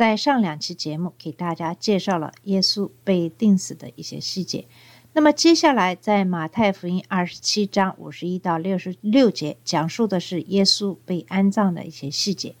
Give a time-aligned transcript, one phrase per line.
[0.00, 4.64] 在上两期节目给大家介绍了耶稣被钉死的一些细节。
[5.12, 12.54] 那么接下来在马太福音二十七章五十一到六十六节，讲述的是耶稣被安葬的一些细节。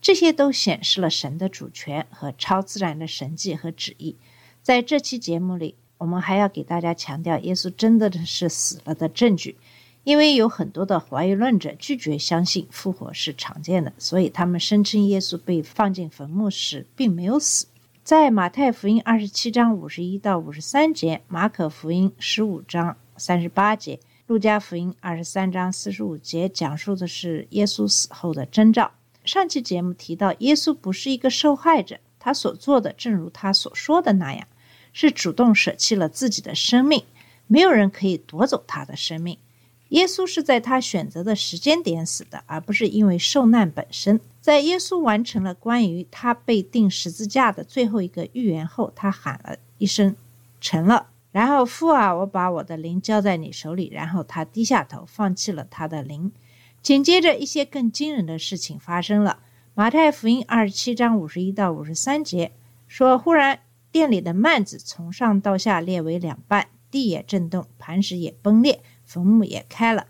[0.00, 4.16] 这些都显示了神的主权和超自然的神迹和旨意。
[4.60, 9.56] 在这期节目里，我们还要给大家强调耶稣真的是死了的证据。
[10.04, 17.66] 因为有很多的怀疑论者拒绝相信复活是常见的，所以他们声称耶稣被放进坟墓时并没有死。
[18.02, 28.90] 在马太福音二十七章五十一到五十三节，马可福音十五章三十八节，路加福音二十三章四十五节，讲述的是耶稣死后的征兆。
[29.24, 34.48] 上期节目提到，耶稣不是一个受害者，他所做的正如他所说的那样，
[34.94, 37.04] 是主动舍弃了自己的生命，
[37.46, 39.36] 没有人可以夺走他的生命。
[39.90, 44.20] 耶稣是在他选择的时间点死的，而不是因为受难本身。
[44.40, 50.16] 在耶稣完成了关于他被钉十字架的最后一个预言后，他喊了一声
[50.60, 53.88] ：“成了。”然后父啊，我把我的灵交在你手里。
[53.92, 56.32] 然后他低下头，放弃了他的灵。
[56.82, 59.40] 紧接着，一些更惊人的事情发生了。
[59.74, 62.52] 马太福音二十七章五十一到五十三节
[62.86, 63.60] 说：“忽然
[63.92, 70.06] 店里的幔子从上到下裂为两半，地也震动，磐石也崩裂。”坟墓也开了，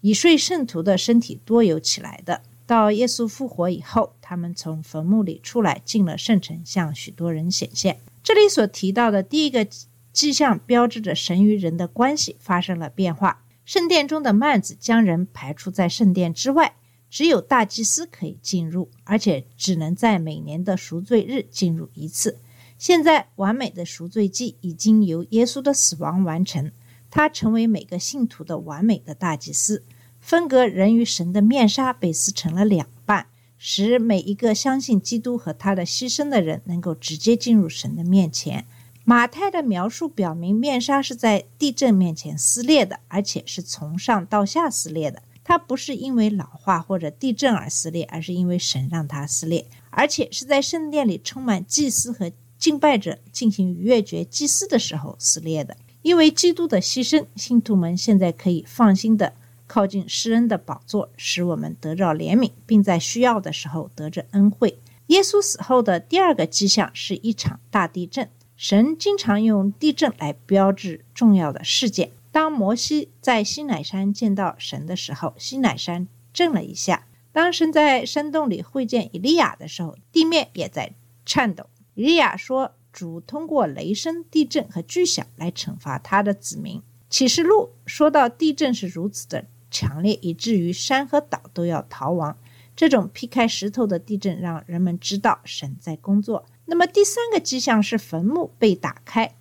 [0.00, 2.40] 已睡圣徒的身体多有起来的。
[2.64, 7.98] 到耶稣复活以后，他们从坟墓里出来，进了圣城，向许多人显现。
[8.22, 9.66] 这里所提到的第一个
[10.14, 13.44] 迹象，标志着神与人的关系发生了变化。
[13.66, 16.74] 圣殿中的幔子将人排除在圣殿之外，
[17.10, 22.38] 只有大祭司可以进入，而且只能在每年的赎罪日进入一次。
[22.78, 26.72] 现在，完美的赎罪祭已经由耶稣的死亡完成。
[27.10, 29.84] 他成为每个信徒的完美的大祭司，
[30.20, 33.26] 分隔人与神的面纱被撕成了两半，
[33.56, 38.66] 使每一个相信基督和他的牺牲的人能够直接进入神的面前。
[39.04, 45.22] 马太的描述表明，面纱是在地震面前撕裂的，而且是从上到下撕裂的。
[45.42, 55.78] 它不是因为老化或者地震而撕裂，而是因为神让它撕裂，而且是在圣殿里充满祭司和敬拜者进行逾越节祭祀的时候撕裂的。
[56.02, 59.34] 因为基督的牺牲，信徒们现在可以放心的
[59.66, 64.78] 靠近施恩的宝座，使我们得着怜悯，并在需要的时候得着恩惠。
[65.08, 68.30] 耶稣死后的第二个迹象是一场大地震。
[68.56, 72.10] 神经常用地震来标志重要的事件。
[72.30, 80.92] 当摩西在西乃山见到神的时候，西乃山震了一下；当神在山洞里会见以利亚的时候，地面也在
[81.26, 81.66] 颤抖。
[81.94, 82.72] 以利亚说。
[82.98, 86.82] 主通过雷声、地震和巨响来惩罚他的子民。
[87.08, 92.36] 启示录说到地震是如此的强烈，以至于山和岛都要逃亡。
[92.74, 96.44] 这种劈开石头的地震让人们知道神在工作。
[96.64, 99.32] 那么第三个迹象是坟墓被打开，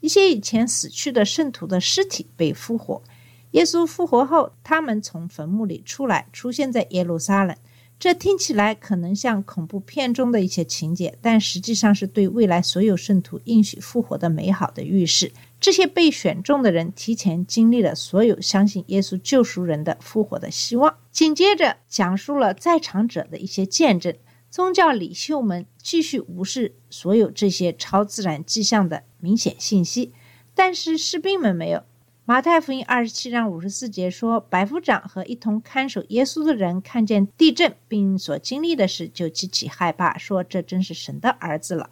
[0.00, 3.02] 一些以前死去的圣徒的尸体被复活。
[3.52, 7.56] 耶稣复活后，他们从坟墓里出来，出现在耶路撒冷。
[7.98, 15.32] 这听起来可能像恐怖片中的一些情节，但实际上是对未来所有圣徒应许复活的美好的预示。
[15.58, 20.94] 这些被选中的人提前经历了所有相信耶稣救赎人的复活的希望。
[21.10, 24.14] 紧接着讲述了在场者的一些见证。
[24.50, 30.12] 宗教领袖们继续无视所有这些超自然迹象的明显信息，
[30.54, 31.82] 但是士兵们没有。
[32.28, 41.90] 马太福音二十七章五十四节说，百夫长和一同看守耶稣的人看见地震并所经历的事，就极其害怕，说这真是神的儿子了。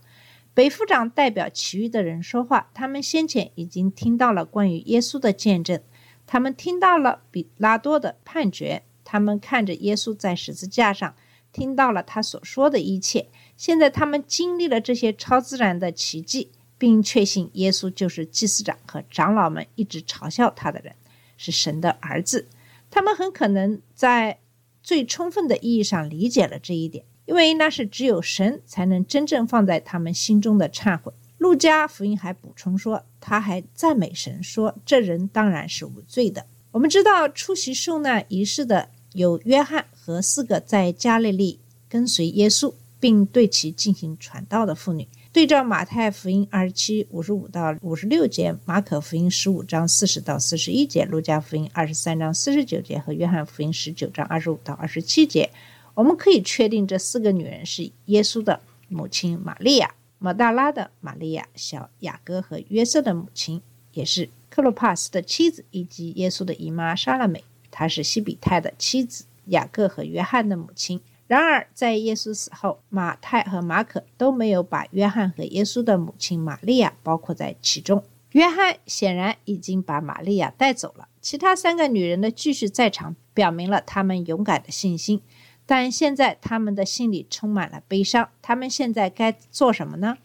[0.53, 5.81] 北夫长代表其余的人说话，他们先前已经听到了关于耶稣的见证，
[6.27, 11.15] 他们听到了比拉多的判决，他们看着耶稣在十字架上，
[11.53, 13.29] 听到了他所说的一切。
[13.57, 16.51] 现在他们经历了这些超自然的奇迹。
[16.77, 20.95] 并确信耶稣就是祭司长和长老们一直嘲笑他的人，
[21.37, 22.49] 是神的儿子。
[22.91, 24.39] 他们很可能在
[24.83, 31.13] 最充分的意义上理解了这一点，因为那是只有神才能真正放在他们心中的忏悔。
[31.39, 45.09] 路加福音还补充说，他还赞美神说：“这人当然是无罪的。”我们知道出席受难仪式的有约翰和四个在加利利跟随耶稣并对其进行传道的妇女。
[45.35, 55.51] 对照马太福音二十七五十五到五十六节，马可福音十五章四十到四十一节，路加福音二十三章四十九节和约翰福音十九章二十五到二十七节，
[55.95, 63.61] 我们可以确定这四个女人是耶稣的母亲玛利亚、马大拉的玛利亚、小雅各和约瑟的母亲，
[63.93, 67.43] 也是克洛帕斯的妻子，以及耶稣的姨妈莎拉美，
[67.73, 71.01] 她是西比泰的妻子，雅各和约翰的母亲。
[71.27, 78.05] 然而，在耶稣死后，马太和马可都没有把约翰和耶稣的母亲玛利亚包括在其中。
[78.33, 81.09] 约翰显然已经把玛利亚带走了。
[81.23, 85.23] 其他三个女人的继续在场，表明了她们勇敢的信心。
[85.65, 88.29] 但现在她们的心里充满了悲伤。
[88.43, 90.19] 她们现在该做什么呢？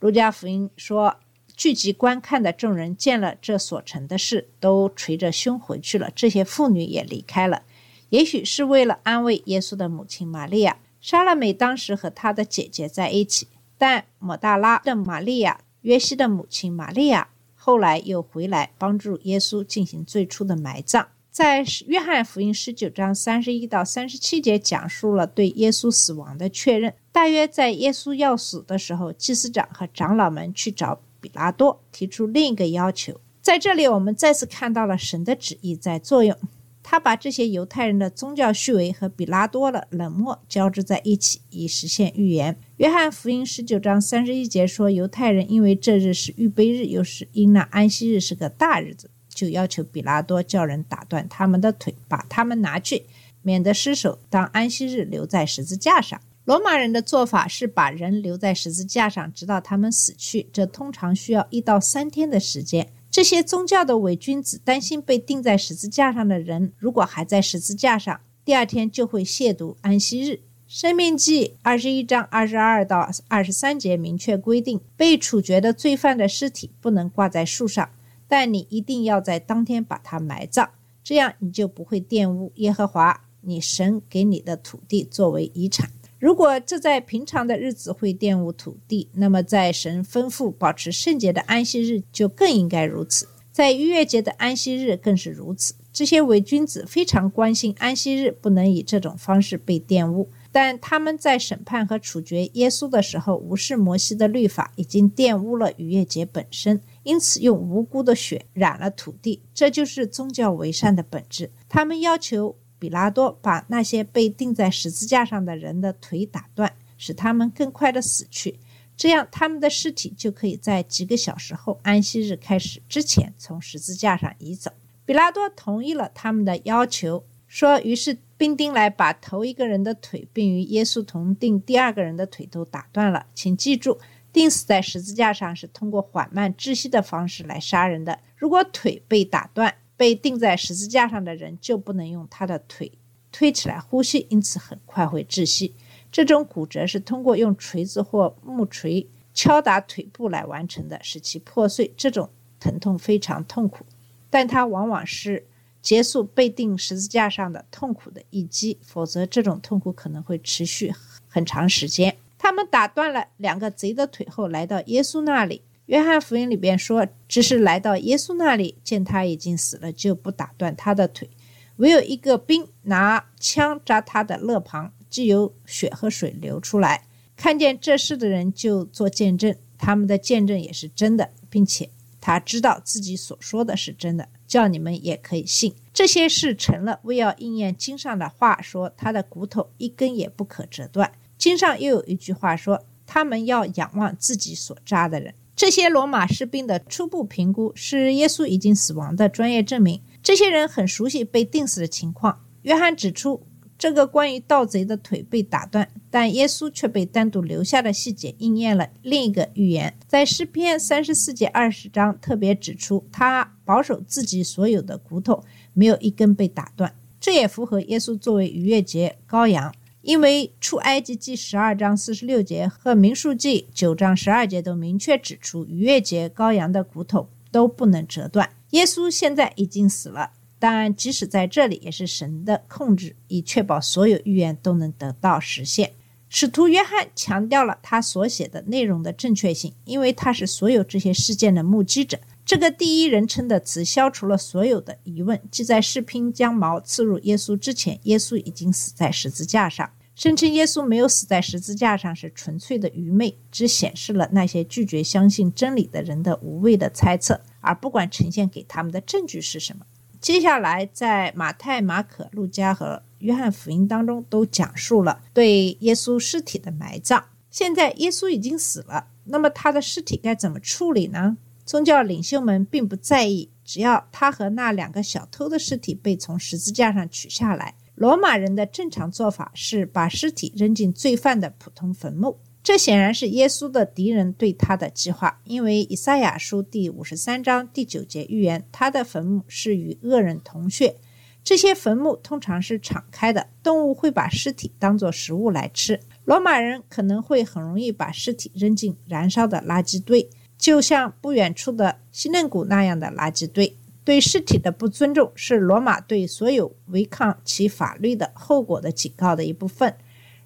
[0.00, 1.16] 路加福音说，
[1.56, 6.10] 聚集观看的众人见了这所成的事，都捶着胸回去了。
[6.14, 7.62] 这些妇女也离开了。
[8.10, 21.08] 也许是为了安慰耶稣的母亲玛利亚，莎拉美当时和她的姐姐在一起，但抹大拉的玛利亚、约西的母亲玛利亚后来又回来帮助耶稣进行最初的埋葬。
[21.30, 26.94] 在约翰福音十九章三十一到三十七节讲述了对耶稣死亡的确认。
[27.10, 33.20] 大约在耶稣要死的时候，祭司长和长老们去找比拉多，提出另一个要求。
[33.42, 36.38] 在这里，我们再次看到了神的旨意在作用。
[36.84, 42.56] 他把这些犹太人的宗教虚伪和比拉多的冷漠交织在一起，以实现预言。
[42.76, 53.06] 约翰福音十九章三十一节说，犹太人因为这日是预备日，又是因那安息日是个大日子，就要求比拉多叫人打断他们的腿，把他们拿去，
[53.40, 56.20] 免得失手当安息日留在十字架上。
[56.44, 62.90] 罗马人的做法是把人留在十字架上，直到他们死去，这通常需要一到三天的时间。
[63.14, 70.40] 这些宗教的伪君子担心被钉在十字架上的人，如果还在十字架上，第二天就会亵渎安息日。
[70.66, 77.88] 生命记二十一章二十二到二十三节明确规定，被处决的罪犯的尸体不能挂在树上，
[78.26, 80.70] 但你一定要在当天把它埋葬，
[81.04, 85.88] 这样你就不会玷污耶和华你神给你的土地作为遗产。
[86.24, 93.28] 如果这在平常的日子会玷污土地，那么在神吩咐保持圣洁的安息日就更应该如此。
[93.52, 95.74] 在逾越节的安息日更是如此。
[95.92, 109.42] 这些伪君子非常关心安息日不能以这种方式被玷污，但他们在审判和处决耶稣的时候无视摩西的律法，已经玷污了逾越节本身，因此用无辜的血染了土地。
[109.52, 111.50] 这就是宗教为善的本质。
[111.68, 112.56] 他们要求。
[112.84, 118.60] 比拉多把那些被钉在十字架上的人的腿打断，使他们更快的死去，
[118.94, 124.70] 这样他们的尸体就可以在几个小时后安息日开始之前从十字架上移走。
[125.06, 133.24] 比拉多同意了他们的要求，说：“于是兵丁来把头一个人的腿，并与耶稣同钉第二个人的腿都打断了。
[133.34, 133.98] 请记住，
[134.30, 138.18] 钉死在十字架上是通过缓慢窒息的方式来杀人的。
[138.36, 142.90] 如果腿被打断，被钉在十字架上的人就不能用他的腿
[143.30, 145.74] 推起来呼吸，因此很快会窒息。
[146.10, 151.92] 这种骨折是通过用锤子或木锤敲打腿部来完成的，使其破碎。
[151.96, 152.30] 这种
[152.60, 153.84] 疼痛非常痛苦，
[154.30, 155.44] 但它往往是
[155.82, 160.92] 结束被钉十字架上的痛苦的一击，否则这种痛苦可能会持续
[161.28, 162.16] 很长时间。
[162.38, 165.62] 他们打断了两个贼的腿后，来到耶稣那里。
[165.86, 171.28] 约翰福音里边说，只是来到耶稣那里，见他已经死了，就不打断他的腿。
[171.76, 177.04] 唯有一个兵拿枪扎他的肋旁，既有血和水流出来。
[177.36, 185.74] 看见这事的人就做见证，他们的见证也是真的，并且他知道自己所说的是真的，叫你们也可以信。
[185.92, 191.12] 这些事成了，为要应验经上的话，说他的骨头一根也不可折断。
[191.36, 195.34] 经上又有一句话说，他们要仰望自己所扎的人。
[195.56, 200.02] 这些罗马士兵的初步评估是耶稣已经死亡的专业证明。
[200.22, 202.44] 这些人很熟悉被钉死的情况。
[202.62, 203.46] 约翰指出，
[203.78, 209.96] 这个关于盗贼的腿被打断，但耶稣却被单独留下的细节应验了另一个预言。
[210.08, 216.96] 在诗篇三十四节二十章特别指出，他保守自己所有的骨头，没有一根被打断。
[217.20, 219.72] 这也符合耶稣作为逾越节羔羊。
[220.04, 228.50] 因为出埃及记十二章四十六节和民数记九章十二节都明确指出，逾越节羔羊的骨头都不能折断。
[228.72, 235.92] 耶稣现在已经死了，但即使在这里，也是神的控制，以确保所有预言都能得到实现。
[236.28, 242.18] 使徒约翰强调了他所写的内容的正确性，因为他是所有这些事件的目击者。
[242.44, 245.40] 这个第一人称的词消除了所有的疑问。
[245.50, 249.90] 即在士兵将矛刺入耶稣之前，耶稣已经死在十字架上。
[250.14, 259.86] 声称耶稣没有死在十字架上是纯粹的愚昧，只显示了那些拒绝相信真理的人的无谓的猜测，而不管呈现给他们的证据是什么。
[260.20, 267.24] 接下来，在马太、马可、路加和约翰福音当中都讲述了对耶稣尸体的埋葬。
[267.50, 271.38] 现在耶稣已经死了，那么他的尸体该怎么处理呢？
[271.64, 277.74] 宗教领袖们并不在意，只要他和那两个小偷的尸体被从十字架上取下来。
[277.94, 285.40] 罗马人的正常做法是把尸体扔进罪犯的普通坟墓，这显然是耶稣的敌人对他的计划。
[285.44, 290.96] 因为以赛亚书第五十三章第九节预言，他的坟墓是与恶人同穴。
[291.44, 296.00] 这些坟墓通常是敞开的，动物会把尸体当作食物来吃。
[296.24, 300.28] 罗马人可能会很容易把尸体扔进燃烧的垃圾堆，
[300.64, 303.76] 就像不远处的西嫩谷那样的垃圾堆。
[304.02, 309.94] 对尸体的不尊重是罗马对所有违抗其法律的后果的警告的一部分。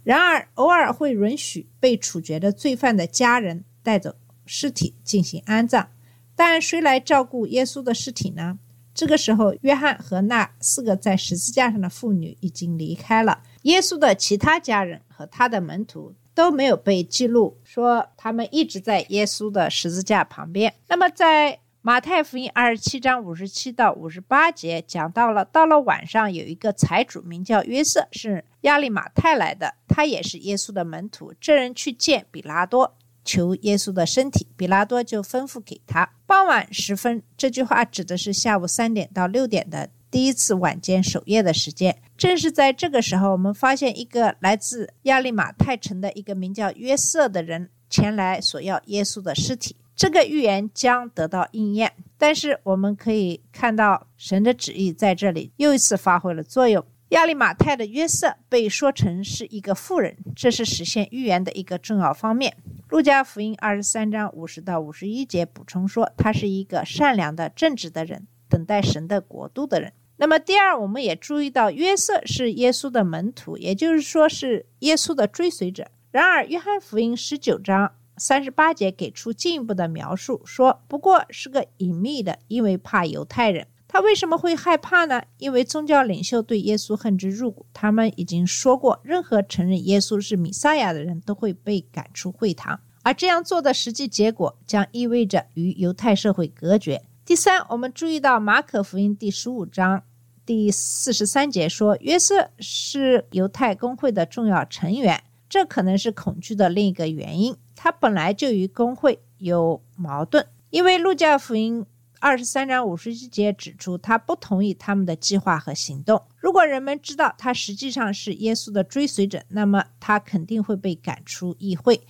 [0.03, 5.89] 然而，偶尔会允许被处决的罪犯的家人带走尸体进行安葬。
[6.35, 8.59] 但谁来照顾耶稣的尸体呢？
[8.93, 13.45] 这个时候，约翰和那四个在十字架上的妇女已经离开了。
[13.63, 20.73] 耶稣的其他家人和他的门徒都没有被记录，说他们一直在耶稣的十字架旁边。
[20.87, 31.35] 那么，在马太福音二十七章五十七到五十八节讲到了，到了晚上，有一个财主名叫约瑟，是亚利马太来的，他也是耶稣的门徒。
[31.41, 36.09] 这人去见比拉多，求耶稣的身体，比拉多就吩咐给他。
[36.25, 41.97] 傍晚时分，这句话指的是下午三点到六点的第一次晚间守夜的时间。
[42.17, 49.77] 正是在这个时候，我们发现一个来自亚利马泰城的一个名叫约瑟的人前来索要耶稣的尸体。
[49.95, 56.85] 这个预言将得到应验，但是我们可以看到神的旨意在这里又一次发挥了作用。
[57.09, 62.57] 亚利马泰的约瑟被说成是一个富人，这是实现预言的一个重要方面。
[62.91, 69.93] 路加福音二十三章五十到五十一节补充说，他是一个善良的、正直的人，等待神的国度的人。
[70.17, 75.87] 那么，第二，我们也注意到约瑟是耶稣的门徒，也就是说是耶稣的追随者。
[76.11, 77.93] 然而，约翰福音十九章。
[78.21, 83.69] 三十八节给出进一步的描述，说不过是个隐秘的，因为怕犹太人。
[83.87, 85.23] 他为什么会害怕呢？
[85.39, 87.65] 因为宗教领袖对耶稣恨之入骨。
[87.73, 97.03] 他们已经说过，任何承认耶稣是弥赛亚的人都会被赶出会堂，而这样做的实际结果将意味着与犹太社会隔绝。
[97.29, 100.03] 第三，我们注意到马可福音第十五章
[100.47, 107.55] 第四十三节说，约瑟是犹太公会的重要成员，这可能是恐惧的另一个原因。
[107.77, 111.85] 他本来就与工会有矛盾，因为路加福音
[112.19, 116.23] 二十三章五十一节指出，他不同意他们的计划和行动。
[116.39, 122.01] 如果人们知道他实际上是耶稣的追随者，那么他肯定会被赶出议会。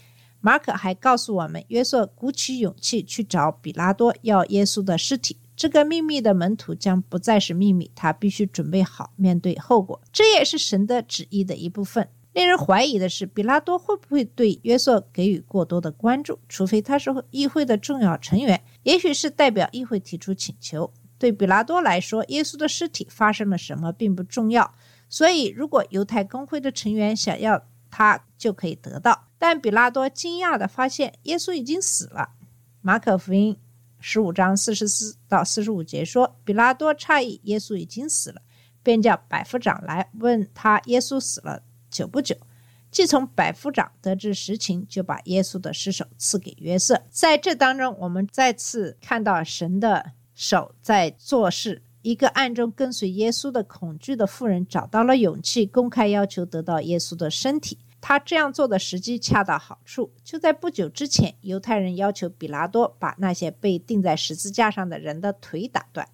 [0.41, 5.37] 马可还告诉我们，约瑟鼓起勇气去找比拉多要耶稣的尸体。
[5.57, 10.01] 这个秘密的门徒将不再是秘密，他必须准备好面对后果。
[10.13, 12.09] 这也是神的旨意的一部分。
[12.33, 16.39] 令人怀疑的是，比拉多会不会对约瑟给予过多的关注？
[16.49, 20.93] 除非他是议会的重要成员，也许是代表议会提出请求。
[21.19, 24.73] 对比拉多来说，耶稣的尸体发生了什么并不重要，
[25.09, 29.27] 所以如果犹太公会的成员想要他，就可以得到。
[29.39, 32.31] 但比拉多惊讶地发现，耶稣已经死了。
[32.81, 33.57] 马可福音
[34.01, 38.43] 十五章四十四到四十五节说，比拉多诧异耶稣已经死了，
[38.83, 41.63] 便叫百夫长来问他：耶稣死了？
[41.91, 42.37] 久不久，
[42.91, 47.03] 既从百夫长得知实情，就把耶稣的尸首赐给约瑟。
[47.11, 51.83] 在这当中，我们再次看到神的手在做事。
[52.09, 57.77] 一个暗中跟随耶稣的恐惧的妇人找到了勇气，公开要求得到耶稣的身体。
[58.01, 60.11] 他这样做的时机恰到好处。
[60.25, 66.09] 就在不久之前，犹太人要求比拉多把那些被钉在十字架上的人的腿打断，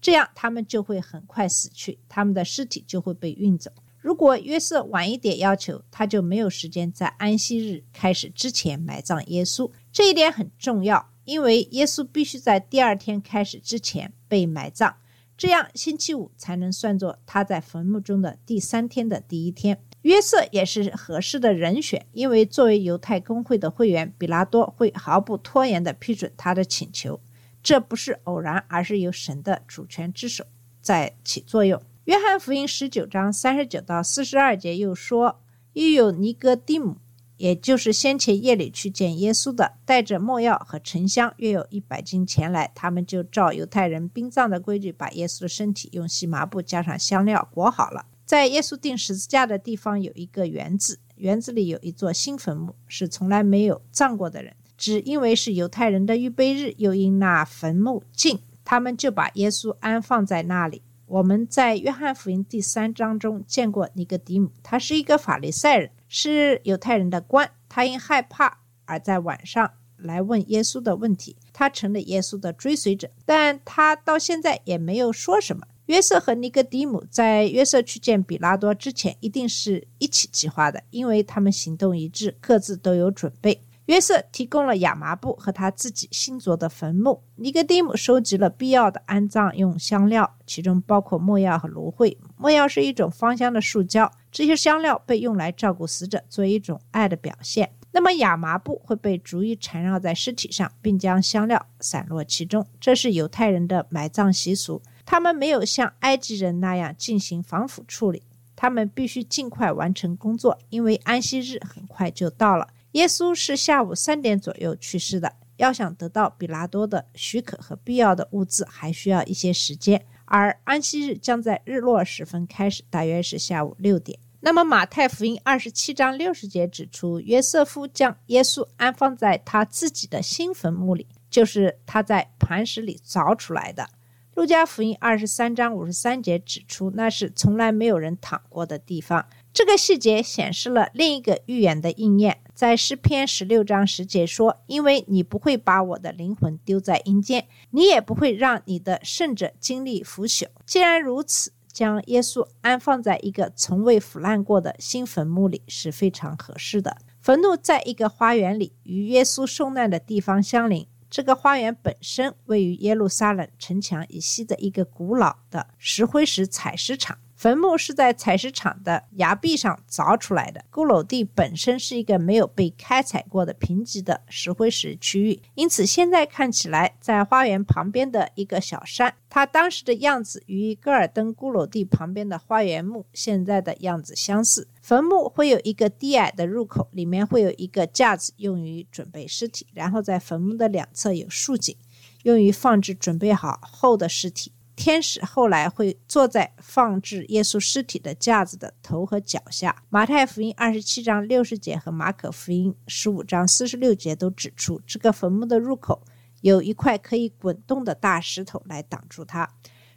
[0.00, 3.70] 这样他们就会很快死去，他们的尸体就会被运走。
[3.98, 9.70] 如果约瑟晚一点要求，他就没有时间在安息日开始之前埋葬耶稣。
[9.92, 14.96] 这一点很重要，因为耶稣必须在第二天开始之前被埋葬，
[15.36, 19.82] 这样星期五才能算作他在坟墓中的第三天的第一天。
[20.02, 27.20] 约瑟也是合适的人选，因为作为犹太公会的会员，比拉多会毫不拖延地批准他的请求。
[27.62, 30.44] 这不是偶然，而是由神的主权之手
[30.80, 31.82] 在起作用。
[32.04, 35.40] 约翰福音十九章三十九到四十二节又说
[35.74, 36.98] ：“又有尼哥底姆，
[37.36, 42.70] 也就是先前夜里去见耶稣的，带着墨药和沉香，约有一百斤前来。
[42.74, 54.54] 他们就照犹太人殡葬的规矩，把耶稣的身体用细麻布加上香料裹好了，在耶稣钉十字架的地方有一个园子，园子里有一座新坟墓，是从来没有葬过的人。
[54.78, 60.82] 只因为是犹太人的预备日，又因那坟墓近，他们就把耶稣安放在那里。
[61.06, 67.50] 我们在约翰福音第三章中见过尼哥底姆，他是一个法利赛人，是犹太人的官。
[67.68, 75.66] 他因害怕而在晚上来问耶稣的问题，他成了耶稣的追随者，但他到现在也没有说什么。
[75.86, 83.62] 约瑟和尼哥底姆在约瑟去见比拉多之前，一定是一起计划的，因为他们行动一致，各自都有准备。
[83.84, 92.18] 约瑟提供了亚麻布和他自己新凿的坟墓，尼哥底姆收集了必要的安葬用香料，其中包括没药和芦荟。
[92.36, 97.72] 没药是一种芳香的树胶，这些香料被用来照顾死者，作为一种爱的表现。
[97.90, 104.82] 那么亚麻布会被逐一缠绕在尸体上，并将香料散落其中，这是犹太人的埋葬习俗。
[105.06, 108.24] 他们没有像埃及人那样进行防腐处理，
[108.54, 112.68] 他们必须尽快完成工作，因为安息日很快就到了。
[112.92, 120.04] 耶稣是下午三点左右去世的，要想得到比拉多的许可和必要的物资，还需要一些时间。
[120.26, 124.18] 而安息日将在日落时分开始，大约是下午六点。
[124.46, 133.88] 那么马太福音二十七章六十节指出，约瑟夫将耶稣安放在他自己的新坟墓里，就是他在磐石里凿出来的。
[134.34, 139.26] 路加福音二十三章五十三节指出，那是从来没有人躺过的地方。
[139.52, 156.96] 这个细节显示了另一个预言的应验，在诗篇十六章十节说：“因为你不会把我的灵魂丢在阴间，你也不会让你的圣者经历腐朽。”既然如此，将耶稣安放在一个从未腐烂过的新坟墓里是非常合适的。
[157.20, 160.88] 坟墓在一个花园里，与耶稣受难的地方相邻。
[161.10, 167.18] 这个花园本身位于耶路撒冷城墙以西的一个古老的石灰石采石场。
[167.36, 170.64] 坟墓是在采石场的崖壁上凿出来的。
[170.72, 184.68] 骷髅地本身是一个没有被开采过的贫瘠的石灰石区域，因此现在看起来，在花园旁边的一个小山，它当时的样子与戈尔登骷髅地旁边的花园墓现在的样子相似。
[184.80, 191.76] 坟墓会有一个低矮的入口，里面会有一个架子用于准备尸体，然后在坟墓的两侧有竖井，
[192.22, 194.52] 用于放置准备好后的尸体。
[194.76, 199.82] 天使后来会坐在放置耶稣尸体的架子的头和脚下。
[199.88, 206.02] 马太福音二十七章六十节和马可福音十五章四十六节都指出，这个坟墓的入口
[206.42, 209.48] 有一块可以滚动的大石头来挡住它。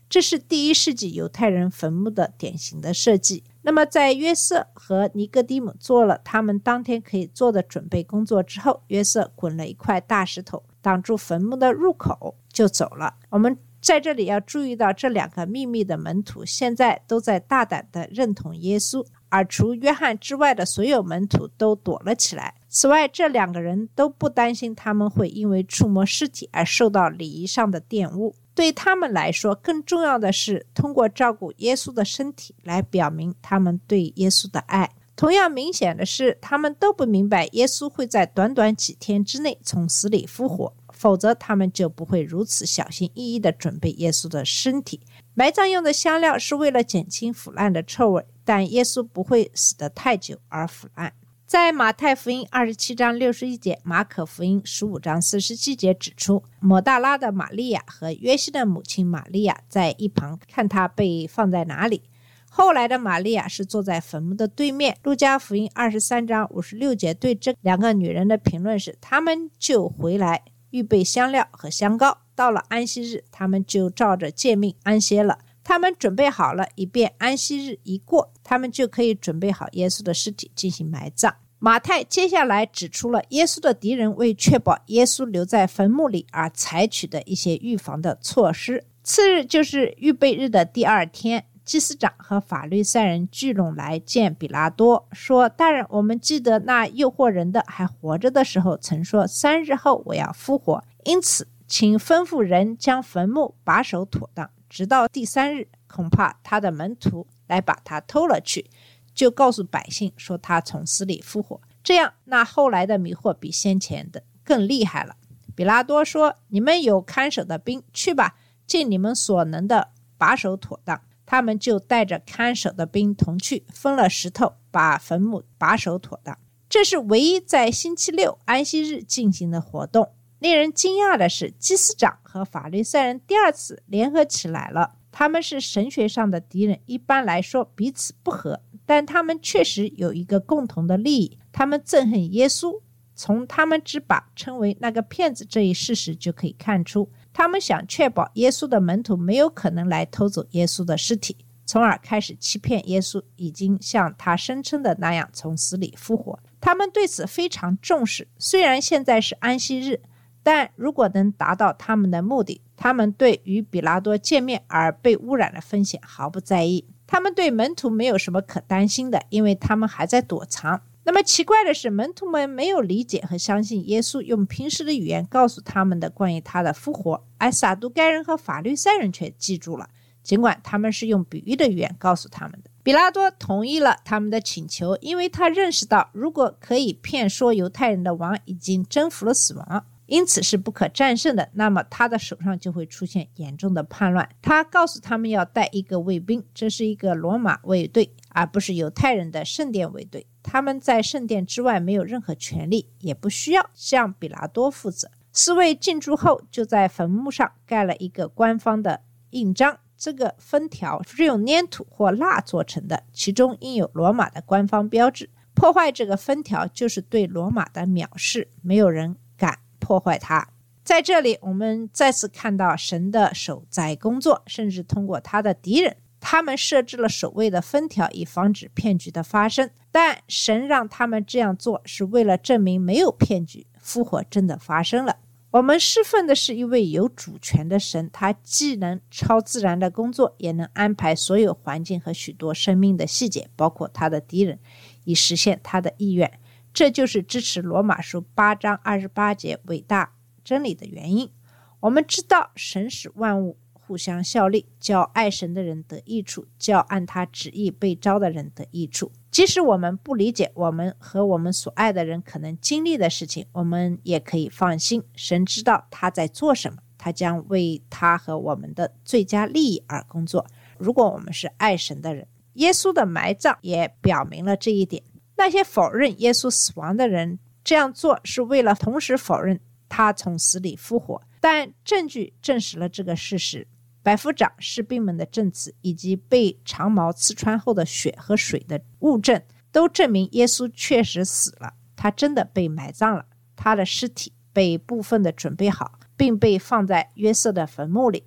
[0.09, 3.43] 这是第一世纪犹太人坟墓的典型的设计。
[3.61, 13.17] 那么，在约瑟和尼哥底姆做了他们当天可以做的准备工作之后，约瑟滚了一块大石头挡住坟墓的入口，就走了。
[13.29, 13.55] 我们。
[13.81, 22.55] 在这里要注意到，这两个秘密的门徒现在都在大胆地认同耶稣，而除约翰之外的所有门徒都躲了起来。
[22.67, 28.35] 此外，这两个人都不担心他们会因为触摸尸体而受到礼仪上的玷污。
[28.53, 34.91] 对他们来说，更重要的是通过照顾耶稣的身体来表明他们对耶稣的爱。
[35.15, 40.73] 同样明显的是，他们都不明白耶稣会在短短几天之内从死里复活。
[40.99, 44.99] 否则，他们就不会如此小心翼翼地准备耶稣的身体。
[45.33, 51.13] 埋葬用的香料是为了减轻腐烂的臭味，但耶稣不会死得太久而腐烂。
[51.47, 62.03] 在马太福音二十七章六十一节、马可福音十五章四十七节指出，抹大拉的玛利亚和约西的母亲玛利亚在一旁看他被放在哪里。
[62.51, 64.97] 后来的玛利亚是坐在坟墓的对面。
[65.03, 70.43] 路加福音二十三章五十六节对这两个女人的评论是：他们就回来。
[70.71, 75.39] 预备香料和香膏，到了安息日，他们就照着诫命安歇了。
[75.63, 81.36] 他们准备好了，以便安息日一过，他们就可以准备好耶稣的尸体进行埋葬。
[81.60, 88.86] 马太接下来指出了耶稣的敌人为确保耶稣留在坟墓里而采取的一些预防的措施。
[89.03, 91.45] 次日就是预备日的第二天。
[91.69, 100.84] 祭司长和法律赛人聚拢来见比拉多，说：“大人，我们记得那诱惑人的还活着的时候，曾说三日后我要复活。
[101.03, 105.67] 因此，请吩咐人将坟墓把守妥当，直到第三日。
[105.88, 108.65] 恐怕他的门徒来把他偷了去，
[109.13, 111.62] 就告诉百姓说他从死里复活。
[111.84, 115.15] 这样，那后来的迷惑比先前的更厉害了。”
[115.55, 120.99] 比拉多说：“你们有看守的兵，去吧，尽你们所能的把守妥当。”
[121.31, 126.35] 他们就带着看守的兵同去，分了石头，把坟墓把守妥当。
[126.67, 130.09] 这是唯一在星期六安息日进行的活动。
[130.39, 134.95] 令人惊讶的是，祭司长和法利赛人第二次联合起来了。
[135.11, 142.81] 他们是神学上的敌人，一般来说彼此不和，但他们确实有一个共同的利益，他们憎恨耶稣。
[143.13, 156.39] 从他们只把称为那个骗子这一事实就可以看出，他们想确保耶稣的门徒没有可能来偷走耶稣的尸体，从而开始欺骗耶稣已经像他声称的那样从死里复活。
[156.59, 160.01] 他们对此非常重视，虽然现在是安息日。
[160.41, 166.85] 但如果能达到他们的目的，他们对与比拉多见面而被污染的风险毫不在意。
[167.05, 170.81] 他们对门徒没有什么可担心的，因为他们还在躲藏。
[171.10, 179.89] 那么奇怪的是，门徒们没有理解和相信耶稣用平时的语言告诉他们的关于他的复活，而撒都该人和法律赛人却记住了，
[180.22, 182.69] 尽管他们是用比喻的语言告诉他们的。
[182.84, 189.88] 比拉多同意了他们的请求，因为他认识到，如果可以骗说犹太人的王已经征服了死亡。
[190.06, 194.28] 因此是不可战胜的，那么他的手上就会出现严重的叛乱。
[194.41, 200.26] 他告诉他们要带一个卫兵，这是一个罗马卫队，而不是犹太人的圣殿卫队。
[200.51, 205.12] 他们在圣殿之外没有任何权利，也不需要向比拉多负责。
[205.31, 209.77] 四位进驻后，就在坟墓上盖了一个官方的印章。
[209.95, 215.29] 这个封条是用粘土或蜡做成的，其中印有罗马的官方标志。
[215.53, 219.59] 破坏这个封条就是对罗马的藐视，没有人敢。
[219.77, 220.49] 破坏它。
[220.83, 229.69] 在这里，我们再次看到神的手在工作，甚至通过他的敌人，他们设置了守卫的封条，以防止骗局的发生。
[229.91, 235.17] 但神让他们这样做，是为了证明没有骗局，复活真的发生了。
[235.51, 244.60] 我们侍奉的是一位有主权的神，他既能超自然的工作，也能安排所有环境和许多生命的细节，包括他的敌人，
[245.05, 246.39] 以实现他的意愿。
[246.71, 251.32] 这就是支持罗马书八章二十八节伟大真理的原因。
[251.79, 253.58] 我们知道，神使万物
[253.89, 259.12] 互相效力，叫爱神的人得益处，叫按他旨意被招的人得益处。
[259.32, 265.02] 即使我们不理解我们和我们所爱的人可能经历的事情，我们也可以放心。
[265.15, 270.45] 神知道他在做什么，他将为他和我们的最佳利益而工作。
[270.78, 275.02] 如果我们是爱神的人，耶稣的埋葬也表明了这一点。
[275.38, 283.67] 那些否认耶稣死亡的人这样做是为了同时否认他从死里复活，但证据证实了这个事实。
[284.01, 298.23] 百夫长、士兵们的证词以及被长矛刺穿后的血和水的物证，都证明耶稣确实死了，他真的被埋葬了，他的尸体被部分的准备好，并被放在约瑟的坟墓里。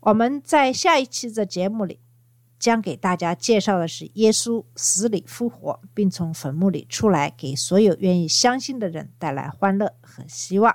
[0.00, 2.00] 我们在下一期的节目里。
[2.58, 10.74] 将给大家介绍的是耶稣死里复活，并从坟墓里出来，给所有愿意相信的人带来欢乐和希望。